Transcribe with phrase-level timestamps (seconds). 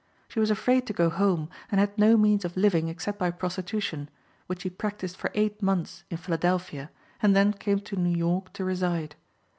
[0.29, 4.09] She was afraid to go home, and had no means of living except by prostitution,
[4.47, 6.89] which she practiced for eight months in Philadelphia,
[7.21, 9.15] and then came to New York to reside.